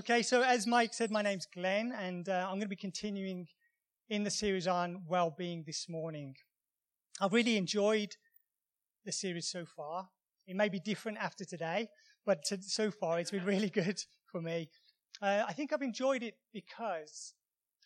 [0.00, 3.46] Okay, so as Mike said, my name's Glenn, and uh, I'm going to be continuing
[4.08, 6.36] in the series on well-being this morning.
[7.20, 8.16] I've really enjoyed
[9.04, 10.08] the series so far.
[10.46, 11.88] It may be different after today,
[12.24, 14.70] but to, so far it's been really good for me.
[15.20, 17.34] Uh, I think I've enjoyed it because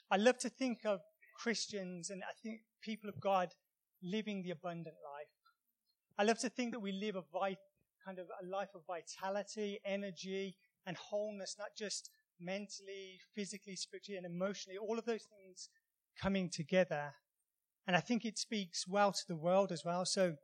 [0.09, 1.01] I love to think of
[1.37, 3.49] Christians and I think people of God
[4.05, 5.27] living the abundant life.
[6.17, 7.57] I love to think that we live a vi-
[8.07, 10.55] kind of a life of vitality, energy,
[10.87, 15.69] and wholeness, not just mentally, physically, spiritually, and emotionally, all of those things
[16.21, 17.15] coming together.
[17.87, 20.05] And I think it speaks well to the world as well.
[20.05, 20.35] So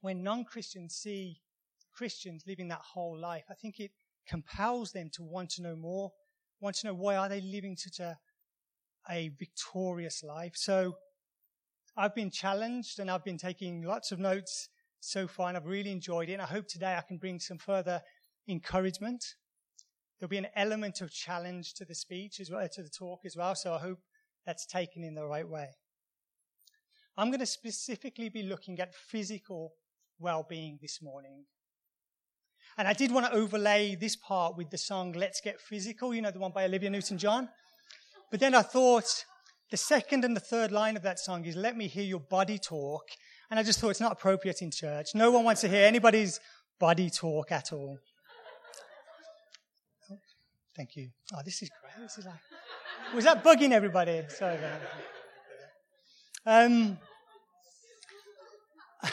[0.00, 1.40] when non Christians see
[1.94, 3.92] Christians living that whole life, I think it
[4.28, 6.10] compels them to want to know more,
[6.60, 8.18] want to know why are they living such a,
[9.08, 10.52] a victorious life.
[10.56, 10.94] So
[11.96, 14.68] I've been challenged and I've been taking lots of notes
[15.00, 16.34] so far and I've really enjoyed it.
[16.34, 18.02] And I hope today I can bring some further
[18.48, 19.24] encouragement.
[20.24, 23.26] There'll be an element of challenge to the speech as well, uh, to the talk
[23.26, 23.54] as well.
[23.54, 23.98] So I hope
[24.46, 25.66] that's taken in the right way.
[27.18, 29.74] I'm going to specifically be looking at physical
[30.18, 31.44] well-being this morning.
[32.78, 36.22] And I did want to overlay this part with the song Let's Get Physical, you
[36.22, 37.50] know, the one by Olivia Newton John.
[38.30, 39.26] But then I thought
[39.70, 42.58] the second and the third line of that song is Let Me Hear Your Body
[42.58, 43.02] Talk.
[43.50, 45.08] And I just thought it's not appropriate in church.
[45.14, 46.40] No one wants to hear anybody's
[46.80, 47.98] body talk at all.
[50.76, 51.10] Thank you.
[51.32, 52.02] Oh, this is great.
[52.02, 52.34] This is like,
[53.14, 54.22] was that bugging everybody?
[54.28, 54.80] Sorry about
[56.44, 56.66] that.
[56.66, 56.98] Um,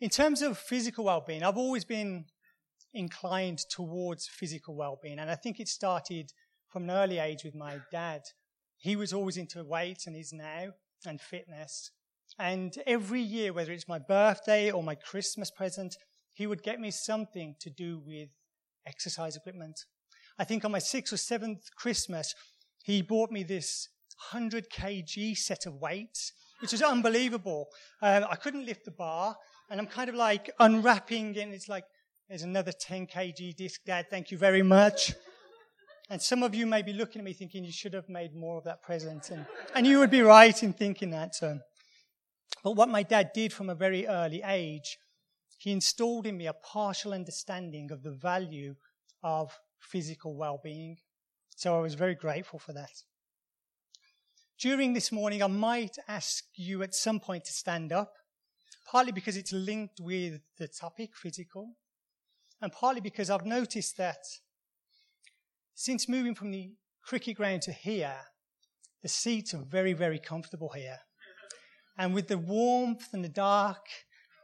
[0.00, 2.26] in terms of physical well-being, I've always been
[2.94, 6.32] inclined towards physical well-being, and I think it started
[6.68, 8.22] from an early age with my dad.
[8.76, 10.68] He was always into weights and is now,
[11.06, 11.90] and fitness.
[12.38, 15.96] And every year, whether it's my birthday or my Christmas present,
[16.32, 18.30] he would get me something to do with
[18.86, 19.84] exercise equipment.
[20.40, 22.34] I think on my sixth or seventh Christmas,
[22.82, 23.88] he bought me this
[24.32, 27.66] 100 kg set of weights, which is unbelievable.
[28.00, 29.36] Um, I couldn't lift the bar,
[29.68, 31.84] and I'm kind of like unwrapping, and it's like,
[32.30, 35.12] there's another 10 kg disc, Dad, thank you very much.
[36.08, 38.56] And some of you may be looking at me thinking you should have made more
[38.56, 39.30] of that present.
[39.30, 41.34] And, and you would be right in thinking that.
[41.34, 41.58] So.
[42.64, 44.96] But what my dad did from a very early age,
[45.58, 48.76] he installed in me a partial understanding of the value
[49.22, 50.98] of physical well-being.
[51.56, 53.02] So I was very grateful for that.
[54.58, 58.12] During this morning, I might ask you at some point to stand up,
[58.86, 61.76] partly because it's linked with the topic, physical,
[62.60, 64.18] and partly because I've noticed that
[65.74, 68.16] since moving from the cricket ground to here,
[69.02, 70.98] the seats are very, very comfortable here.
[71.96, 73.86] And with the warmth and the dark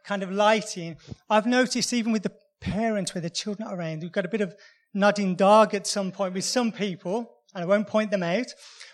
[0.05, 0.97] kind of lighting,
[1.29, 4.41] I've noticed even with the parents where the children are around, we've got a bit
[4.41, 4.55] of
[4.97, 8.47] nodding dog at some point with some people, and I won't point them out.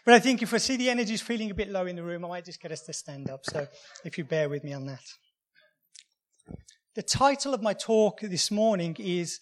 [0.04, 2.02] But I think if I see the energy is feeling a bit low in the
[2.02, 3.44] room, I might just get us to stand up.
[3.44, 3.66] So
[4.04, 5.04] if you bear with me on that.
[6.94, 9.40] The title of my talk this morning is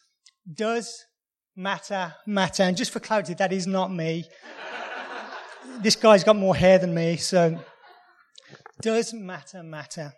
[0.52, 1.04] Does
[1.56, 2.62] Matter Matter?
[2.62, 4.24] And just for clarity, that is not me.
[5.80, 7.58] this guy's got more hair than me, so
[8.82, 10.12] does matter matter?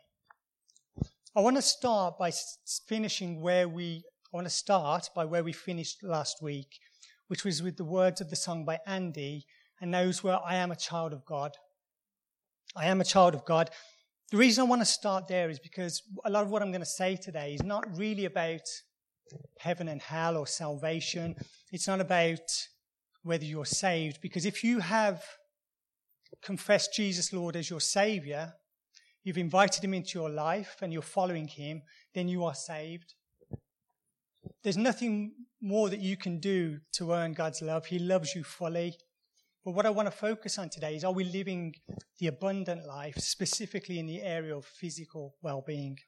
[1.35, 2.31] I want to start by
[2.87, 6.79] finishing where we, I want to start by where we finished last week,
[7.29, 9.45] which was with the words of the song by Andy,
[9.79, 11.53] and those were, I am a child of God.
[12.75, 13.69] I am a child of God.
[14.31, 16.81] The reason I want to start there is because a lot of what I'm going
[16.81, 18.63] to say today is not really about
[19.59, 21.37] heaven and hell or salvation.
[21.71, 22.41] It's not about
[23.25, 25.23] whether you're saved, because if you have
[26.43, 28.55] confessed Jesus, Lord, as your Savior,
[29.25, 31.83] you've invited Him into your life and you're following Him,
[32.15, 33.13] then you are saved.
[34.63, 37.87] There's nothing more that you can do to earn God's love.
[37.87, 38.97] He loves you fully.
[39.65, 41.75] But what I want to focus on today is are we living
[42.19, 45.99] the abundant life, specifically in the area of physical well being?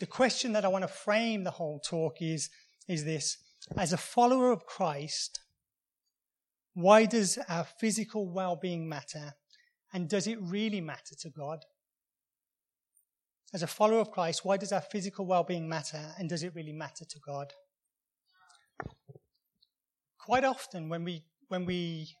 [0.00, 2.50] The question that I want to frame the whole talk is,
[2.88, 3.38] is this
[3.76, 5.40] As a follower of Christ,
[6.74, 9.34] why does our physical well being matter?
[9.92, 11.60] And does it really matter to God?
[13.54, 16.14] As a follower of Christ, why does our physical well being matter?
[16.18, 17.52] And does it really matter to God?
[20.18, 22.14] Quite often, when we, when we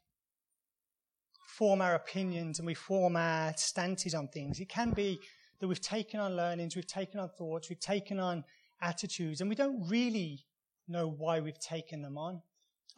[1.46, 5.20] form our opinions and we form our stances on things, it can be
[5.60, 8.44] that we've taken on learnings, we've taken on thoughts, we've taken on
[8.80, 10.46] attitudes, and we don't really
[10.86, 12.40] know why we've taken them on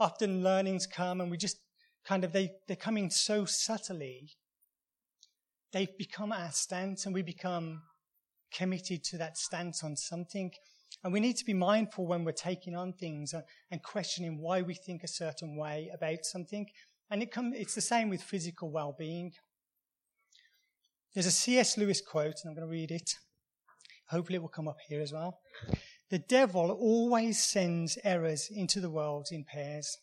[0.00, 1.59] often learnings come and we just
[2.05, 4.31] kind of, they, they're coming so subtly.
[5.73, 7.83] They've become our stance and we become
[8.52, 10.52] committed to that stance on something.
[11.02, 13.35] And we need to be mindful when we're taking on things
[13.70, 16.67] and questioning why we think a certain way about something.
[17.11, 19.32] And it come, it's the same with physical well being.
[21.14, 21.76] There's a C.S.
[21.76, 23.14] Lewis quote, and I'm going to read it.
[24.11, 25.41] Hopefully, it will come up here as well.
[26.11, 29.99] The devil always sends errors into the world in pairs,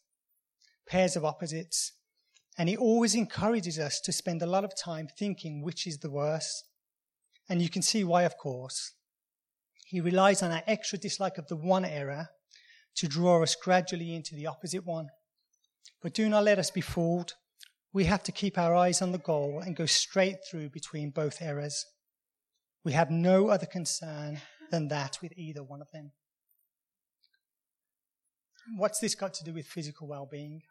[0.88, 1.94] pairs of opposites.
[2.57, 6.09] And he always encourages us to spend a lot of time thinking which is the
[6.09, 6.65] worst.
[7.49, 8.94] And you can see why, of course.
[9.85, 12.27] He relies on our extra dislike of the one error
[12.95, 15.07] to draw us gradually into the opposite one.
[16.01, 17.33] But do not let us be fooled.
[17.94, 21.41] We have to keep our eyes on the goal and go straight through between both
[21.41, 21.85] errors.
[22.83, 24.41] We have no other concern
[24.71, 26.11] than that with either one of them.
[28.75, 30.61] What's this got to do with physical well being?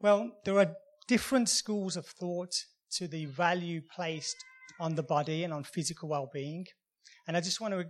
[0.00, 0.76] Well, there are
[1.08, 2.54] different schools of thought
[2.92, 4.36] to the value placed
[4.78, 6.66] on the body and on physical well being.
[7.26, 7.86] And I just want to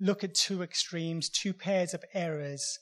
[0.00, 2.78] look at two extremes, two pairs of errors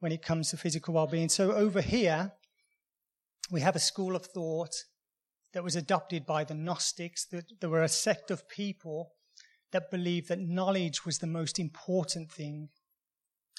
[0.00, 1.28] when it comes to physical well being.
[1.28, 2.32] So over here,
[3.50, 4.74] we have a school of thought
[5.52, 9.12] that was adopted by the Gnostics, that there were a sect of people
[9.72, 12.68] that believed that knowledge was the most important thing.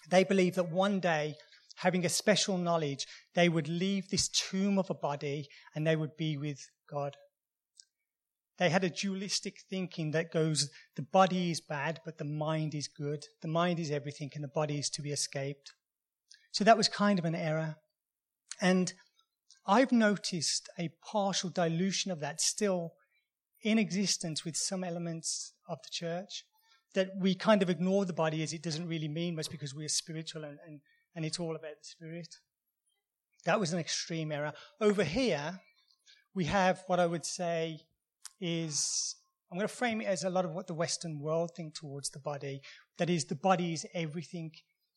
[0.09, 1.35] They believed that one day,
[1.77, 6.15] having a special knowledge, they would leave this tomb of a body and they would
[6.17, 6.59] be with
[6.89, 7.15] God.
[8.57, 12.87] They had a dualistic thinking that goes, the body is bad, but the mind is
[12.87, 13.25] good.
[13.41, 15.73] The mind is everything, and the body is to be escaped.
[16.51, 17.75] So that was kind of an error.
[18.61, 18.93] And
[19.67, 22.93] I've noticed a partial dilution of that still
[23.61, 26.45] in existence with some elements of the church.
[26.93, 29.83] That we kind of ignore the body as it doesn't really mean much because we
[29.83, 30.79] are spiritual and, and,
[31.13, 32.37] and it's all about the spirit.
[33.43, 34.53] That was an extreme error.
[34.79, 35.59] Over here,
[36.33, 37.81] we have what I would say
[38.39, 39.15] is
[39.51, 42.09] I'm going to frame it as a lot of what the Western world think towards
[42.09, 42.61] the body.
[42.97, 44.51] That is, the body is everything.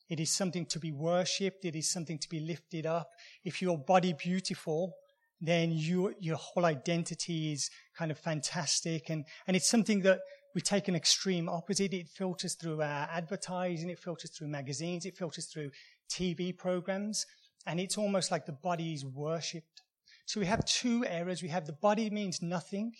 [0.09, 1.65] It is something to be worshipped.
[1.65, 3.09] It is something to be lifted up.
[3.43, 4.95] If your body beautiful,
[5.39, 9.09] then you, your whole identity is kind of fantastic.
[9.09, 10.19] And, and it's something that
[10.55, 11.93] we take an extreme opposite.
[11.93, 13.89] It filters through our advertising.
[13.89, 15.05] It filters through magazines.
[15.05, 15.69] It filters through
[16.11, 17.25] TV programs.
[17.67, 19.83] And it's almost like the body is worshipped.
[20.25, 21.43] So we have two errors.
[21.43, 22.93] We have the body means nothing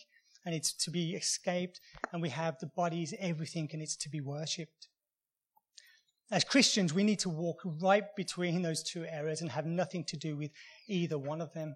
[0.45, 1.79] and it's to be escaped,
[2.11, 4.87] and we have the bodies, everything, and it's to be worshipped.
[6.31, 10.17] As Christians, we need to walk right between those two errors and have nothing to
[10.17, 10.51] do with
[10.87, 11.75] either one of them.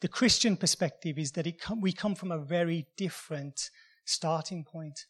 [0.00, 3.70] The Christian perspective is that com- we come from a very different
[4.06, 5.04] starting point.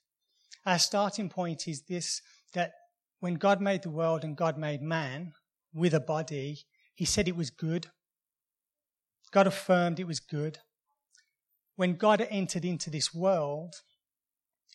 [0.66, 2.20] Our starting point is this
[2.52, 2.72] that
[3.20, 5.34] when God made the world and God made man
[5.72, 7.86] with a body, he said it was good.
[9.30, 10.58] God affirmed it was good
[11.80, 13.76] when God entered into this world,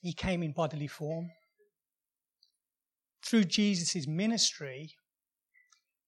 [0.02, 1.30] he came in bodily form.
[3.24, 4.90] Through Jesus' ministry,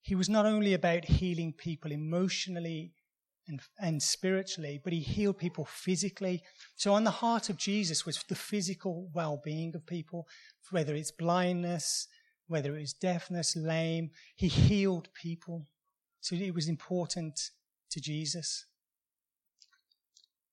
[0.01, 2.93] he was not only about healing people emotionally
[3.47, 6.41] and, and spiritually, but he healed people physically.
[6.77, 10.27] So, on the heart of Jesus was the physical well being of people,
[10.71, 12.07] whether it's blindness,
[12.47, 15.67] whether it was deafness, lame, he healed people.
[16.21, 17.51] So, it was important
[17.91, 18.65] to Jesus.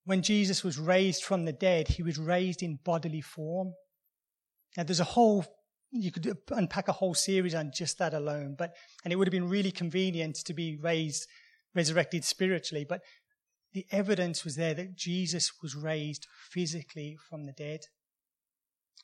[0.05, 3.73] When Jesus was raised from the dead, he was raised in bodily form.
[4.77, 5.47] Now, there's a whole,
[5.91, 9.33] you could unpack a whole series on just that alone, but, and it would have
[9.33, 11.27] been really convenient to be raised,
[11.75, 13.01] resurrected spiritually, but
[13.73, 17.81] the evidence was there that Jesus was raised physically from the dead.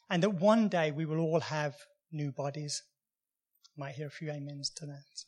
[0.08, 1.74] And that one day we will all have
[2.12, 2.82] new bodies.
[3.76, 5.24] Might hear a few amens to that.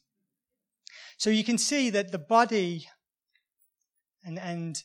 [1.16, 2.88] So you can see that the body
[4.24, 4.82] and, and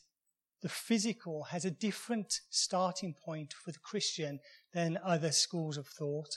[0.61, 4.39] the physical has a different starting point for the Christian
[4.73, 6.29] than other schools of thought.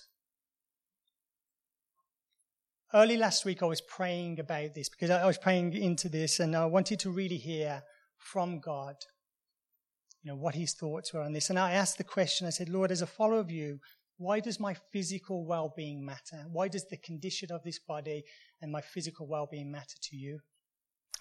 [2.93, 6.57] Early last week, I was praying about this because I was praying into this and
[6.57, 7.83] I wanted to really hear
[8.19, 8.97] from God,
[10.23, 11.51] you know, what his thoughts were on this.
[11.51, 13.79] And I asked the question, I said, Lord, as a follower of you,
[14.19, 16.45] why does my physical well being matter?
[16.53, 18.25] Why does the condition of this body
[18.61, 20.41] and my physical well being matter to you?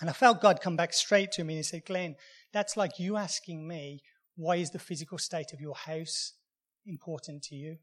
[0.01, 2.15] And I felt God come back straight to me and he said, Glenn,
[2.53, 4.01] that's like you asking me,
[4.35, 6.33] why is the physical state of your house
[6.85, 7.77] important to you?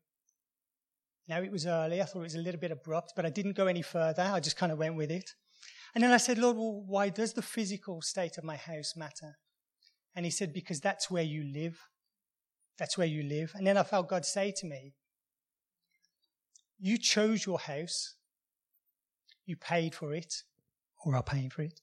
[1.29, 2.01] Now it was early.
[2.01, 4.23] I thought it was a little bit abrupt, but I didn't go any further.
[4.23, 5.31] I just kind of went with it.
[5.95, 9.37] And then I said, Lord, well, why does the physical state of my house matter?
[10.15, 11.79] And he said, because that's where you live.
[12.79, 13.53] That's where you live.
[13.55, 14.95] And then I felt God say to me,
[16.79, 18.15] you chose your house.
[19.47, 20.43] You paid for it,
[21.05, 21.81] or are paying for it.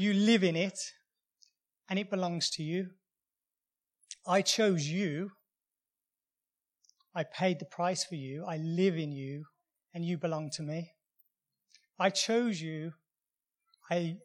[0.00, 0.78] You live in it,
[1.90, 2.90] and it belongs to you.
[4.24, 5.32] I chose you.
[7.16, 8.44] I paid the price for you.
[8.44, 9.46] I live in you,
[9.92, 10.92] and you belong to me.
[11.98, 12.92] I chose you.
[13.90, 14.18] I,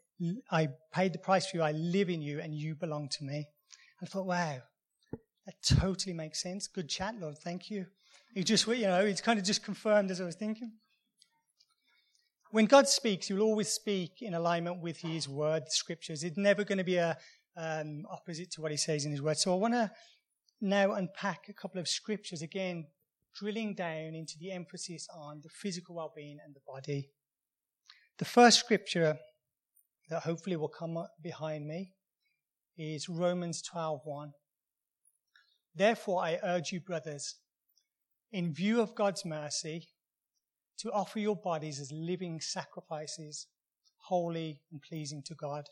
[0.51, 1.63] I paid the price for you.
[1.63, 3.47] I live in you, and you belong to me.
[3.99, 4.59] I thought, wow,
[5.47, 6.67] that totally makes sense.
[6.67, 7.39] Good chat, Lord.
[7.39, 7.87] Thank you.
[8.35, 10.73] It just, you know, it's kind of just confirmed as I was thinking.
[12.53, 16.23] When God speaks, He will always speak in alignment with His word, the scriptures.
[16.23, 17.17] It's never going to be a
[17.57, 19.39] um, opposite to what He says in His word.
[19.39, 19.89] So I want to
[20.61, 22.85] now unpack a couple of scriptures again,
[23.35, 27.09] drilling down into the emphasis on the physical well-being and the body.
[28.19, 29.17] The first scripture
[30.11, 31.93] that hopefully will come behind me
[32.77, 34.31] is Romans 12:1.
[35.73, 37.33] Therefore I urge you brothers
[38.31, 39.87] in view of God's mercy
[40.79, 43.47] to offer your bodies as living sacrifices
[44.03, 45.65] holy and pleasing to God.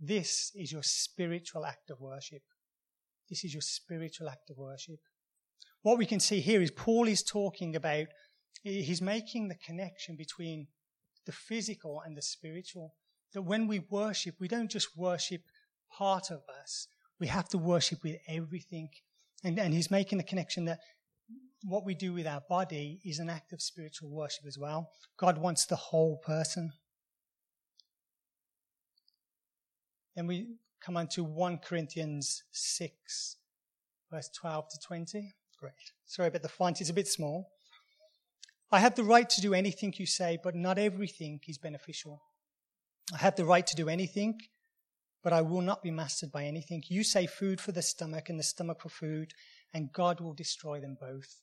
[0.00, 2.42] This is your spiritual act of worship.
[3.28, 5.00] This is your spiritual act of worship.
[5.82, 8.06] What we can see here is Paul is talking about,
[8.62, 10.68] he's making the connection between
[11.24, 12.94] the physical and the spiritual.
[13.34, 15.42] That when we worship, we don't just worship
[15.90, 16.88] part of us,
[17.18, 18.90] we have to worship with everything.
[19.42, 20.78] And, and he's making the connection that
[21.66, 24.90] what we do with our body is an act of spiritual worship as well.
[25.16, 26.70] God wants the whole person.
[30.14, 30.46] Then we
[30.80, 33.36] come on to 1 Corinthians 6,
[34.12, 35.34] verse 12 to 20.
[35.58, 35.72] Great.
[36.04, 37.50] Sorry about the font, it's a bit small.
[38.70, 42.22] I have the right to do anything you say, but not everything is beneficial.
[43.12, 44.38] I have the right to do anything,
[45.22, 46.84] but I will not be mastered by anything.
[46.86, 49.32] You say food for the stomach and the stomach for food,
[49.74, 51.42] and God will destroy them both.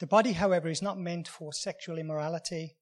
[0.00, 2.76] The body, however, is not meant for sexual immorality,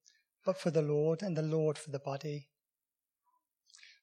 [0.45, 2.49] but for the Lord, and the Lord for the body.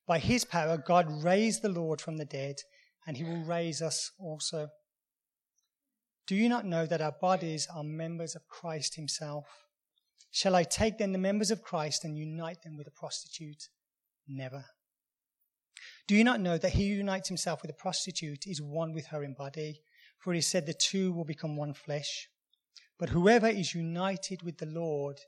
[0.05, 2.57] By his power, God raised the Lord from the dead,
[3.07, 4.67] and he will raise us also.
[6.27, 9.45] Do you not know that our bodies are members of Christ himself?
[10.29, 13.69] Shall I take then the members of Christ and unite them with a prostitute?
[14.27, 14.65] Never.
[16.07, 19.07] Do you not know that he who unites himself with a prostitute is one with
[19.07, 19.81] her in body?
[20.19, 22.27] For he said the two will become one flesh.
[22.97, 25.19] But whoever is united with the Lord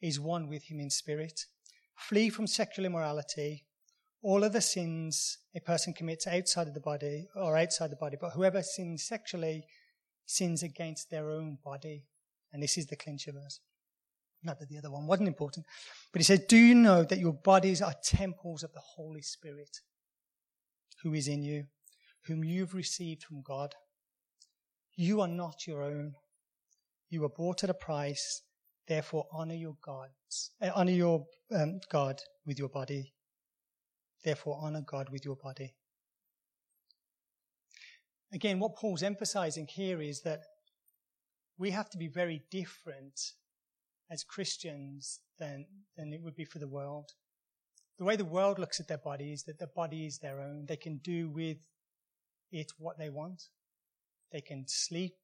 [0.00, 1.46] is one with him in spirit.
[1.96, 3.64] Flee from sexual immorality
[4.24, 8.16] all of the sins a person commits outside of the body or outside the body,
[8.18, 9.66] but whoever sins sexually
[10.24, 12.06] sins against their own body.
[12.50, 13.60] And this is the clincher verse.
[14.42, 15.66] Not that the other one wasn't important.
[16.10, 19.80] But he said, Do you know that your bodies are temples of the Holy Spirit
[21.02, 21.66] who is in you,
[22.22, 23.74] whom you've received from God?
[24.96, 26.14] You are not your own.
[27.10, 28.42] You were bought at a price.
[28.86, 33.14] Therefore, honor your gods, uh, honor your um, God with your body.
[34.24, 35.74] Therefore, honor God with your body.
[38.32, 40.40] Again, what Paul's emphasizing here is that
[41.56, 43.18] we have to be very different
[44.10, 47.10] as Christians than, than it would be for the world.
[47.98, 50.66] The way the world looks at their body is that their body is their own.
[50.66, 51.58] They can do with
[52.50, 53.44] it what they want.
[54.32, 55.14] They can sleep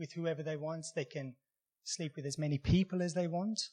[0.00, 0.86] with whoever they want.
[0.96, 1.36] They can
[1.84, 3.68] sleep with as many people as they want.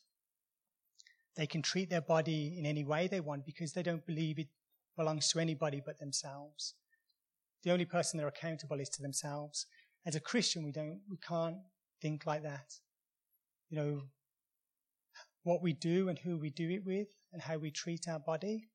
[1.35, 4.49] They can treat their body in any way they want because they don't believe it
[4.95, 6.75] belongs to anybody but themselves.
[7.63, 9.65] The only person they're accountable is to themselves.
[10.05, 11.57] As a Christian, we don't, we can't
[12.01, 12.73] think like that.
[13.69, 14.01] You know,
[15.43, 18.67] what we do and who we do it with and how we treat our body,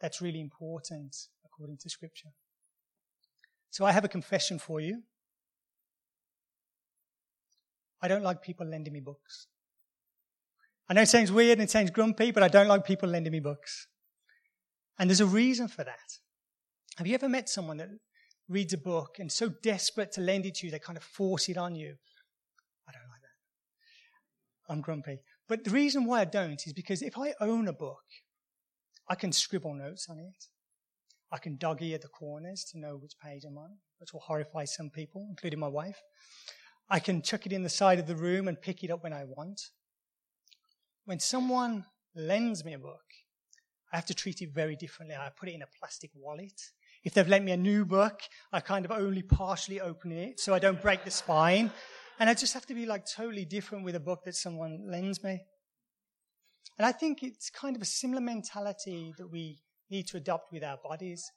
[0.00, 2.30] that's really important according to scripture.
[3.70, 5.02] So I have a confession for you.
[8.00, 9.46] I don't like people lending me books.
[10.88, 13.32] I know it sounds weird and it sounds grumpy, but I don't like people lending
[13.32, 13.86] me books.
[14.98, 16.18] And there's a reason for that.
[16.96, 17.90] Have you ever met someone that
[18.48, 21.48] reads a book and so desperate to lend it to you, they kind of force
[21.48, 21.94] it on you?
[22.88, 24.72] I don't like that.
[24.72, 25.18] I'm grumpy.
[25.48, 28.02] But the reason why I don't is because if I own a book,
[29.08, 30.44] I can scribble notes on it.
[31.30, 34.64] I can dog ear the corners to know which page I'm on, which will horrify
[34.64, 36.00] some people, including my wife.
[36.90, 39.12] I can chuck it in the side of the room and pick it up when
[39.12, 39.60] I want.
[41.04, 43.04] When someone lends me a book,
[43.92, 45.16] I have to treat it very differently.
[45.16, 46.60] I put it in a plastic wallet.
[47.04, 48.20] If they've lent me a new book,
[48.52, 51.70] I kind of only partially open it so I don't break the spine.
[52.18, 55.22] And I just have to be like totally different with a book that someone lends
[55.22, 55.40] me.
[56.78, 60.64] And I think it's kind of a similar mentality that we need to adopt with
[60.64, 61.30] our bodies.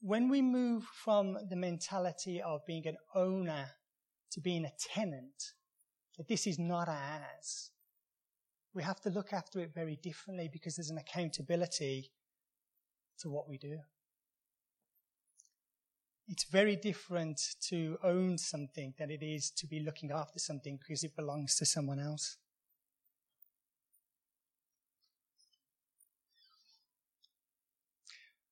[0.00, 3.70] When we move from the mentality of being an owner
[4.36, 5.52] to being a tenant,
[6.16, 7.72] that this is not ours,
[8.72, 12.12] we have to look after it very differently because there's an accountability
[13.18, 13.78] to what we do.
[16.28, 21.04] it's very different to own something than it is to be looking after something because
[21.04, 22.36] it belongs to someone else.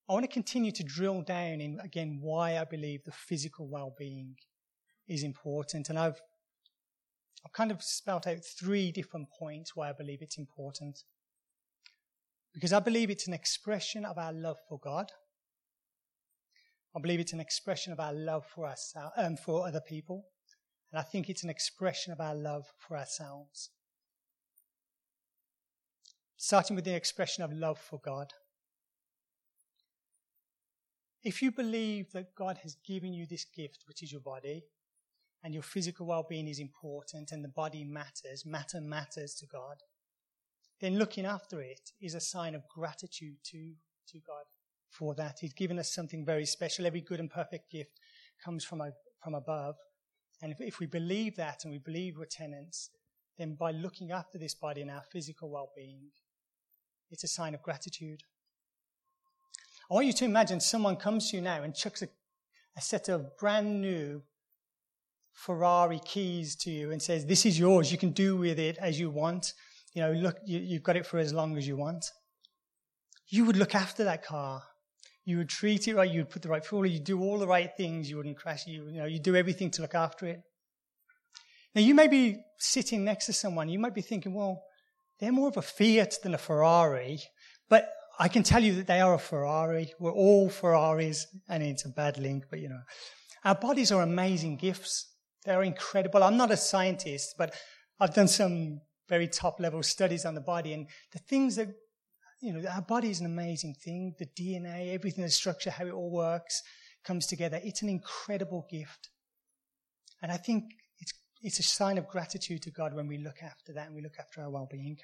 [0.09, 4.37] I want to continue to drill down in again why I believe the physical well-being
[5.09, 6.21] is important, and I've
[7.45, 11.01] I've kind of spelt out three different points why I believe it's important.
[12.55, 15.11] Because I believe it's an expression of our love for God.
[16.97, 20.27] I believe it's an expression of our love for us, um, for other people,
[20.93, 23.71] and I think it's an expression of our love for ourselves.
[26.37, 28.33] Starting with the expression of love for God.
[31.25, 34.63] If you believe that God has given you this gift, which is your body,
[35.45, 39.77] and your physical well being is important and the body matters, matter matters to God,
[40.81, 43.73] then looking after it is a sign of gratitude to,
[44.09, 44.47] to God
[44.89, 45.37] for that.
[45.41, 46.87] He's given us something very special.
[46.87, 48.01] Every good and perfect gift
[48.43, 48.83] comes from,
[49.23, 49.77] from above.
[50.43, 52.91] And if, if we believe that and we believe we're tenants,
[53.37, 56.07] then by looking after this body and our physical well being,
[57.11, 58.23] it's a sign of gratitude.
[59.91, 62.09] I want you to imagine someone comes to you now and chucks a,
[62.77, 64.23] a set of brand new
[65.35, 67.93] Ferrari keys to you and says, This is yours.
[67.93, 69.53] You can do with it as you want.
[69.93, 72.05] You know, look, you, you've got it for as long as you want.
[73.29, 74.63] You would look after that car.
[75.25, 76.11] You would treat it right.
[76.11, 76.87] You would put the right fuel.
[76.87, 78.11] You'd do all the right things.
[78.11, 78.67] You wouldn't crash.
[78.67, 80.41] You, you know, you do everything to look after it.
[81.75, 83.69] Now, you may be sitting next to someone.
[83.69, 84.63] You might be thinking, well,
[85.19, 87.21] they're more of a Fiat than a Ferrari.
[87.69, 89.93] But I can tell you that they are a Ferrari.
[89.99, 91.27] We're all Ferraris.
[91.49, 92.83] And it's a bad link, but you know.
[93.45, 95.07] Our bodies are amazing gifts.
[95.45, 96.23] They're incredible.
[96.23, 97.55] I'm not a scientist, but
[98.01, 101.69] I've done some very top level studies on the body and the things that,
[102.41, 104.15] you know, our body is an amazing thing.
[104.19, 106.63] The DNA, everything, the structure, how it all works,
[107.05, 107.61] comes together.
[107.63, 109.11] It's an incredible gift.
[110.23, 110.65] And I think
[110.99, 114.03] it's, it's a sign of gratitude to God when we look after that and we
[114.03, 114.97] look after our well being.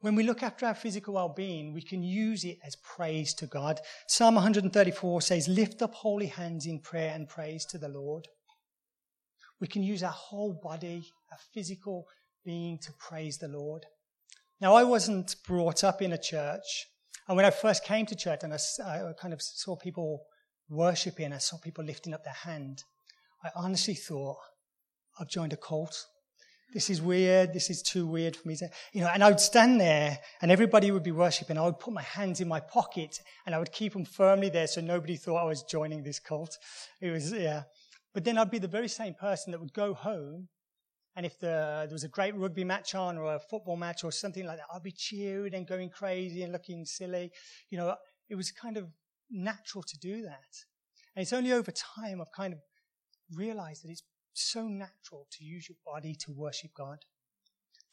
[0.00, 3.46] When we look after our physical well being, we can use it as praise to
[3.46, 3.80] God.
[4.08, 8.28] Psalm 134 says, Lift up holy hands in prayer and praise to the Lord.
[9.60, 12.06] We can use our whole body, our physical
[12.44, 13.86] being to praise the Lord.
[14.60, 16.86] Now, I wasn't brought up in a church.
[17.28, 20.22] And when I first came to church and I, I kind of saw people
[20.68, 22.84] worshiping, I saw people lifting up their hand,
[23.44, 24.38] I honestly thought,
[25.18, 26.06] I've joined a cult.
[26.74, 27.52] This is weird.
[27.52, 30.50] This is too weird for me to, you know, and I would stand there and
[30.50, 31.56] everybody would be worshiping.
[31.56, 34.66] I would put my hands in my pocket and I would keep them firmly there
[34.66, 36.58] so nobody thought I was joining this cult.
[37.00, 37.62] It was, yeah.
[38.16, 40.48] But then I'd be the very same person that would go home,
[41.16, 44.10] and if the, there was a great rugby match on or a football match or
[44.10, 47.30] something like that, I'd be cheering and going crazy and looking silly.
[47.68, 47.94] You know,
[48.30, 48.88] it was kind of
[49.30, 50.48] natural to do that.
[51.14, 52.60] And it's only over time I've kind of
[53.34, 57.00] realized that it's so natural to use your body to worship God,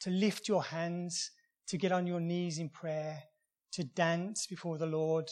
[0.00, 1.32] to lift your hands,
[1.66, 3.24] to get on your knees in prayer,
[3.72, 5.28] to dance before the Lord,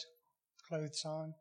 [0.67, 1.33] clothes on,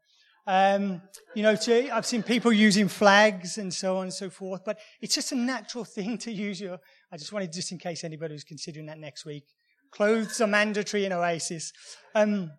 [0.46, 1.00] um,
[1.34, 4.78] you know, to, I've seen people using flags and so on and so forth, but
[5.00, 6.78] it's just a natural thing to use your.
[7.12, 9.44] I just wanted, just in case anybody was considering that next week,
[9.90, 11.72] clothes are mandatory in Oasis.
[12.14, 12.50] Um,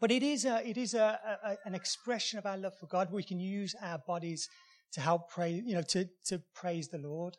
[0.00, 3.10] but it is, a, it is a, a, an expression of our love for God.
[3.10, 4.48] We can use our bodies
[4.92, 7.36] to help pray, you know, to, to praise the Lord.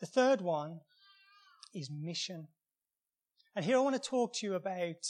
[0.00, 0.80] The third one
[1.74, 2.48] is mission.
[3.54, 5.06] And here I want to talk to you about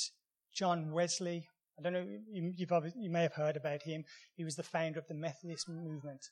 [0.54, 1.48] John Wesley.
[1.78, 4.04] I don't know, you, you may have heard about him.
[4.34, 6.26] He was the founder of the Methodist movement.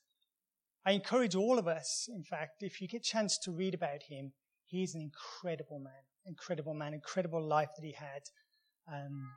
[0.85, 4.03] I encourage all of us, in fact, if you get a chance to read about
[4.09, 4.33] him,
[4.67, 5.93] he is an incredible man,
[6.27, 8.23] incredible man, incredible life that he had.
[8.91, 9.31] Um,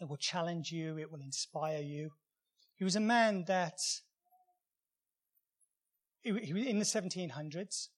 [0.00, 2.10] it will challenge you, it will inspire you.
[2.76, 3.78] He was a man that,
[6.22, 7.88] he was in the 1700s,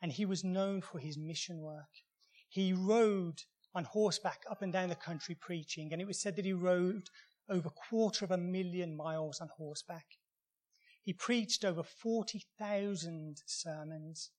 [0.00, 2.02] and he was known for his mission work.
[2.48, 3.42] He rode
[3.74, 7.08] on horseback up and down the country preaching, and it was said that he rode
[7.48, 10.06] over a quarter of a million miles on horseback.
[11.02, 14.30] He preached over 40,000 sermons,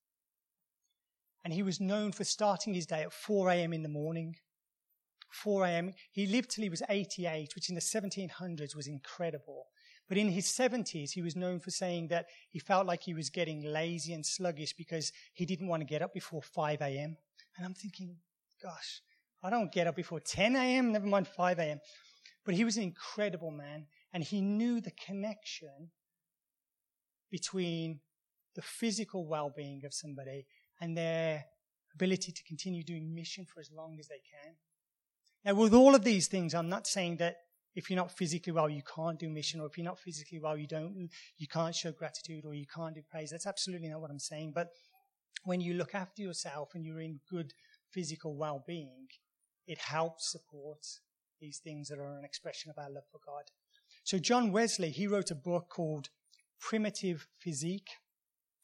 [1.44, 3.74] and he was known for starting his day at 4 a.m.
[3.74, 4.36] in the morning.
[5.32, 5.94] 4 a.m.
[6.12, 9.68] He lived till he was 88, which in the 1700s was incredible.
[10.08, 13.30] But in his 70s, he was known for saying that he felt like he was
[13.30, 17.16] getting lazy and sluggish because he didn't want to get up before 5 a.m.
[17.56, 18.18] And I'm thinking,
[18.62, 19.02] gosh,
[19.44, 21.80] I don't get up before 10 a.m., never mind 5 a.m.
[22.46, 25.92] But he was an incredible man, and he knew the connection
[27.32, 28.00] between
[28.56, 30.46] the physical well being of somebody
[30.82, 31.46] and their
[31.94, 34.56] ability to continue doing mission for as long as they can.
[35.46, 37.38] Now, with all of these things, I'm not saying that
[37.76, 40.58] if you're not physically well, you can't do mission, or if you're not physically well,
[40.58, 43.30] you don't, you can't show gratitude, or you can't do praise.
[43.30, 44.52] That's absolutely not what I'm saying.
[44.54, 44.70] But
[45.46, 47.54] when you look after yourself and you're in good
[47.92, 49.08] physical well-being,
[49.70, 50.84] it helps support
[51.40, 53.44] these things that are an expression of our love for God.
[54.04, 56.10] So John Wesley, he wrote a book called
[56.60, 57.92] Primitive Physique.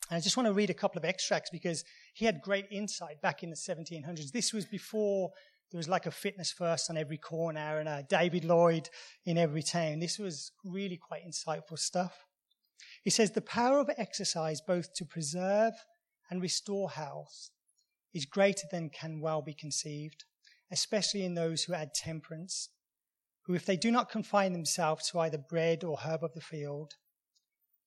[0.10, 1.84] And I just want to read a couple of extracts because
[2.16, 4.32] he had great insight back in the 1700s.
[4.32, 5.30] This was before
[5.72, 8.90] there was like a fitness first on every corner and a David Lloyd
[9.26, 10.00] in every town.
[10.00, 12.26] This was really quite insightful stuff.
[13.04, 15.74] He says the power of exercise both to preserve
[16.32, 17.52] and restore health
[18.12, 20.24] is greater than can well be conceived,
[20.72, 22.70] especially in those who add temperance,
[23.44, 26.96] who, if they do not confine themselves to either bread or herb of the field,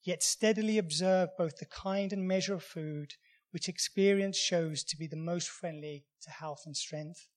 [0.03, 3.15] yet steadily observe both the kind and measure of food
[3.51, 7.29] which experience shows to be the most friendly to health and strength.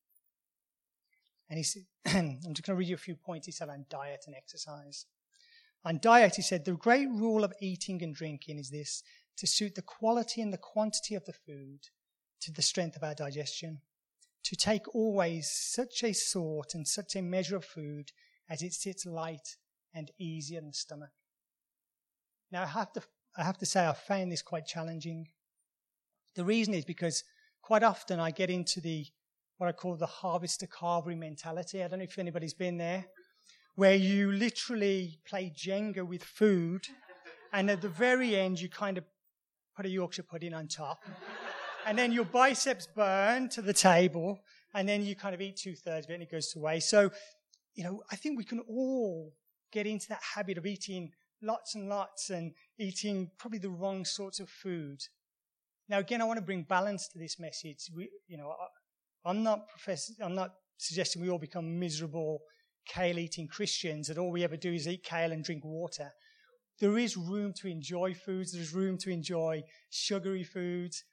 [1.50, 3.86] And he said, I'm just going to read you a few points he said on
[3.90, 5.06] diet and exercise.
[5.84, 9.04] On diet, he said, the great rule of eating and drinking is this
[9.38, 11.80] to suit the quality and the quantity of the food
[12.42, 13.80] to the strength of our digestion,
[14.44, 18.12] to take always such a sort and such a measure of food
[18.50, 19.58] as it sits light
[19.94, 21.12] and easy in the stomach.
[22.52, 23.04] Now, I have to,
[23.38, 25.28] I have to say, I found this quite challenging.
[26.36, 27.24] The reason is because
[27.62, 29.06] quite often I get into the
[29.58, 31.84] what I call the harvester carvery mentality.
[31.84, 33.06] I don't know if anybody's been there,
[33.76, 36.88] where you literally play Jenga with food,
[37.54, 39.04] and at the very end, you kind of
[39.78, 41.04] put a Yorkshire pudding on top.
[41.86, 44.40] And then your biceps burn to the table,
[44.74, 46.90] and then you kind of eat two thirds of it and it goes to waste.
[46.90, 47.12] So,
[47.74, 49.34] you know, I think we can all
[49.72, 54.40] get into that habit of eating lots and lots and eating probably the wrong sorts
[54.40, 55.00] of food.
[55.90, 57.90] Now, again, I want to bring balance to this message.
[57.96, 58.54] We, you know,
[59.26, 62.42] I'm not profess- I'm not suggesting we all become miserable
[62.88, 66.12] kale eating Christians that all we ever do is eat kale and drink water.
[66.80, 68.54] There is room to enjoy foods.
[68.54, 71.04] There's room to enjoy sugary foods.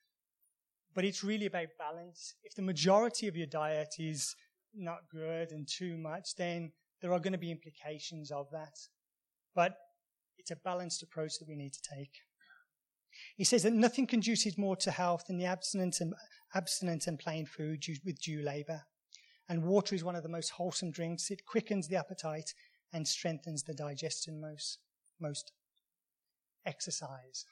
[0.99, 2.35] But it's really about balance.
[2.43, 4.35] If the majority of your diet is
[4.75, 8.77] not good and too much, then there are going to be implications of that.
[9.55, 9.77] But
[10.39, 12.11] it's a balanced approach that we need to take.
[13.37, 16.15] He says that nothing conduces more to health than the abstinence and,
[16.53, 18.83] and plain food with due labor.
[19.49, 21.31] And water is one of the most wholesome drinks.
[21.31, 22.55] It quickens the appetite
[22.93, 24.79] and strengthens the digestion most.
[25.21, 25.53] most.
[26.67, 27.45] Exercise.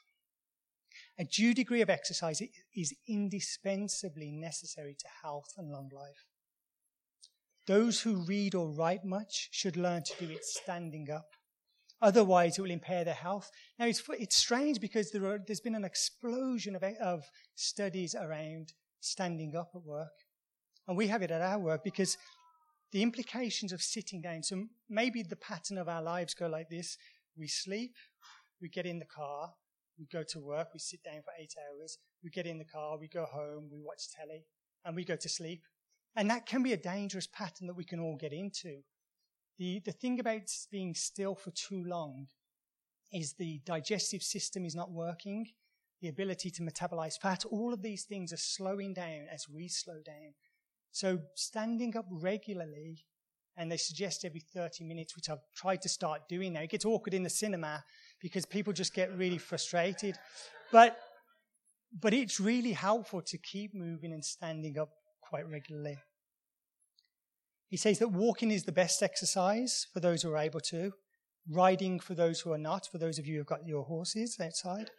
[1.19, 2.41] A due degree of exercise
[2.75, 6.25] is indispensably necessary to health and long life.
[7.65, 11.25] Those who read or write much should learn to do it standing up.
[12.01, 13.49] Otherwise, it will impair their health.
[13.79, 17.23] Now, it's, it's strange because there are, there's been an explosion of, of
[17.55, 20.13] studies around standing up at work.
[20.87, 22.17] And we have it at our work because
[22.91, 24.43] the implications of sitting down.
[24.43, 26.97] So maybe the pattern of our lives go like this
[27.35, 27.93] we sleep,
[28.61, 29.51] we get in the car,
[29.97, 32.97] we go to work, we sit down for eight hours, we get in the car,
[32.97, 34.45] we go home, we watch telly,
[34.85, 35.63] and we go to sleep.
[36.15, 38.81] And that can be a dangerous pattern that we can all get into.
[39.57, 42.27] The, the thing about being still for too long
[43.11, 45.47] is the digestive system is not working,
[46.01, 50.01] the ability to metabolize fat, all of these things are slowing down as we slow
[50.05, 50.33] down.
[50.91, 53.05] So standing up regularly,
[53.57, 56.61] and they suggest every 30 minutes, which I've tried to start doing now.
[56.61, 57.83] It gets awkward in the cinema
[58.21, 60.15] because people just get really frustrated.
[60.71, 60.97] But,
[61.99, 64.89] but it's really helpful to keep moving and standing up
[65.21, 65.97] quite regularly.
[67.69, 70.93] He says that walking is the best exercise for those who are able to,
[71.49, 74.37] riding for those who are not, for those of you who have got your horses
[74.41, 74.89] outside.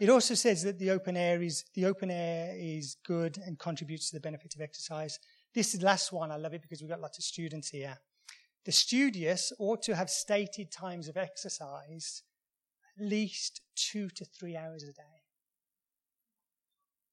[0.00, 4.10] It also says that the open air is the open air is good and contributes
[4.10, 5.18] to the benefit of exercise.
[5.54, 6.30] This is the last one.
[6.32, 7.96] I love it because we've got lots of students here.
[8.64, 12.22] The studious ought to have stated times of exercise
[12.98, 15.02] at least two to three hours a day.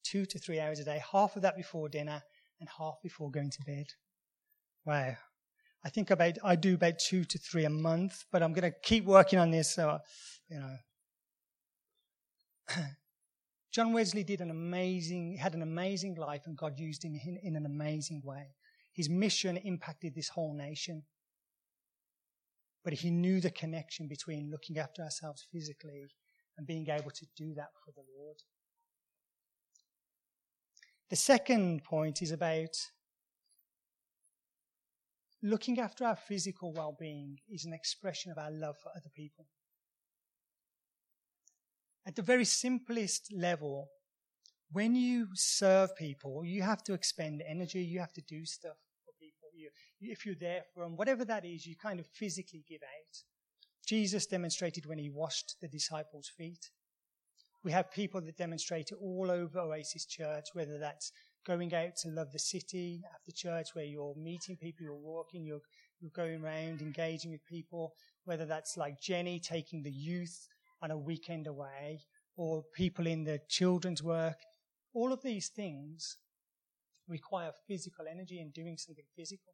[0.04, 2.24] Two to three hours a day, half of that before dinner
[2.60, 3.88] and half before going to bed.
[4.86, 5.16] Wow.
[5.84, 8.78] I think about, I do about two to three a month, but I'm going to
[8.84, 9.74] keep working on this.
[9.76, 10.00] So,
[10.50, 10.76] you know.
[13.72, 17.56] John Wesley did an amazing, had an amazing life, and God used him in, in
[17.56, 18.56] an amazing way.
[18.94, 21.04] His mission impacted this whole nation.
[22.84, 26.08] But he knew the connection between looking after ourselves physically
[26.58, 28.38] and being able to do that for the Lord.
[31.10, 32.76] The second point is about
[35.42, 39.46] looking after our physical well being is an expression of our love for other people.
[42.06, 43.90] At the very simplest level,
[44.72, 48.78] when you serve people, you have to expend energy, you have to do stuff
[50.02, 53.18] if you're there them, whatever that is, you kind of physically give out.
[53.86, 56.70] Jesus demonstrated when he washed the disciples' feet.
[57.64, 61.12] We have people that demonstrate it all over Oasis Church, whether that's
[61.46, 65.62] going out to love the city after church, where you're meeting people, you're walking, you're,
[66.00, 67.94] you're going around, engaging with people,
[68.26, 70.48] whether that's like Jenny taking the youth
[70.82, 72.02] on a weekend away,
[72.38, 74.38] or people in the children's work.
[74.94, 76.18] All of these things
[77.08, 79.54] require physical energy and doing something physical.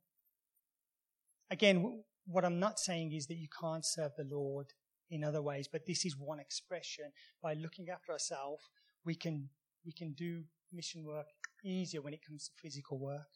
[1.56, 4.66] Again, what I'm not saying is that you can't serve the Lord
[5.10, 7.06] in other ways, but this is one expression.
[7.42, 8.62] By looking after ourselves,
[9.06, 9.48] we can,
[9.86, 11.28] we can do mission work
[11.64, 13.32] easier when it comes to physical work.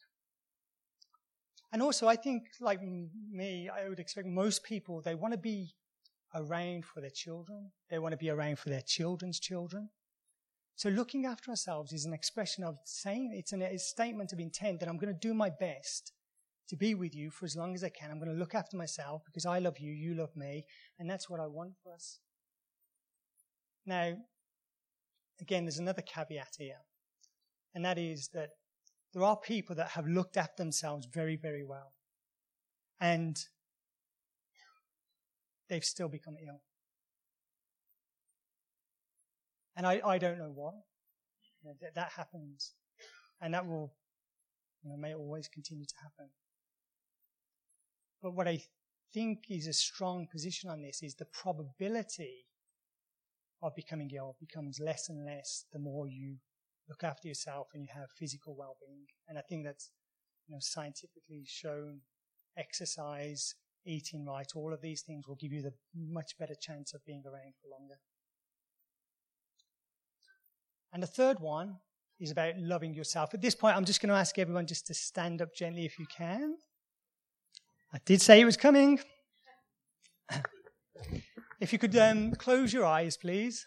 [1.72, 5.72] And also, I think, like me, I would expect most people, they want to be
[6.34, 7.70] around for their children.
[7.88, 9.88] They want to be around for their children's children.
[10.76, 14.90] So looking after ourselves is an expression of saying, it's a statement of intent that
[14.90, 16.12] I'm going to do my best
[16.70, 18.10] to be with you for as long as I can.
[18.10, 20.64] I'm going to look after myself because I love you, you love me,
[20.98, 22.20] and that's what I want for us.
[23.84, 24.14] Now,
[25.40, 26.78] again, there's another caveat here,
[27.74, 28.50] and that is that
[29.12, 31.92] there are people that have looked after themselves very, very well,
[33.00, 33.36] and
[35.68, 36.60] they've still become ill.
[39.76, 40.72] And I, I don't know why.
[41.62, 42.74] You know, that, that happens.
[43.40, 43.94] And that will,
[44.82, 46.30] you know, may always continue to happen.
[48.22, 48.60] But what I
[49.12, 52.46] think is a strong position on this is the probability
[53.62, 56.36] of becoming ill becomes less and less the more you
[56.88, 59.06] look after yourself and you have physical well-being.
[59.28, 59.90] And I think that's
[60.46, 62.00] you know, scientifically shown.
[62.58, 63.54] Exercise,
[63.86, 67.22] eating right, all of these things will give you the much better chance of being
[67.24, 68.00] around for longer.
[70.92, 71.76] And the third one
[72.18, 73.32] is about loving yourself.
[73.32, 75.98] At this point, I'm just going to ask everyone just to stand up gently if
[75.98, 76.56] you can.
[77.92, 79.00] I did say it was coming.
[81.60, 83.66] if you could um, close your eyes, please.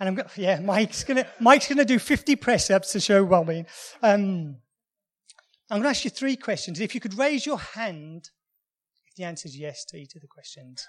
[0.00, 3.22] And I'm going yeah, Mike's going to, Mike's to do 50 press ups to show
[3.22, 3.66] well-being.
[4.02, 4.56] Um,
[5.70, 6.80] I'm going to ask you three questions.
[6.80, 8.30] If you could raise your hand,
[9.06, 10.86] if the answer is yes to each of the questions.